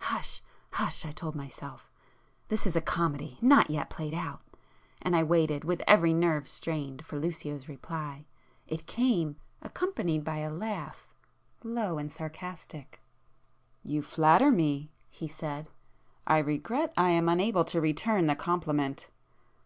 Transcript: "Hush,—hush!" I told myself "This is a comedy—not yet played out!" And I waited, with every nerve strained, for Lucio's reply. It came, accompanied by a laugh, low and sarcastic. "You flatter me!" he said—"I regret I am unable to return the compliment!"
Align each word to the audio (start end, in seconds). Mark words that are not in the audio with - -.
"Hush,—hush!" 0.00 1.04
I 1.04 1.10
told 1.10 1.34
myself 1.34 1.90
"This 2.48 2.66
is 2.66 2.74
a 2.74 2.80
comedy—not 2.80 3.68
yet 3.68 3.90
played 3.90 4.14
out!" 4.14 4.40
And 5.02 5.14
I 5.14 5.22
waited, 5.22 5.62
with 5.62 5.82
every 5.86 6.14
nerve 6.14 6.48
strained, 6.48 7.04
for 7.04 7.18
Lucio's 7.18 7.68
reply. 7.68 8.24
It 8.66 8.86
came, 8.86 9.36
accompanied 9.60 10.24
by 10.24 10.38
a 10.38 10.48
laugh, 10.50 11.06
low 11.62 11.98
and 11.98 12.10
sarcastic. 12.10 12.98
"You 13.82 14.00
flatter 14.00 14.50
me!" 14.50 14.90
he 15.10 15.28
said—"I 15.28 16.38
regret 16.38 16.94
I 16.96 17.10
am 17.10 17.28
unable 17.28 17.66
to 17.66 17.78
return 17.78 18.26
the 18.26 18.34
compliment!" 18.36 19.10